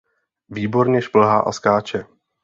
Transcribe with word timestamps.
Výborně 0.49 1.01
šplhá 1.01 1.39
a 1.39 1.51
skáče. 1.51 2.05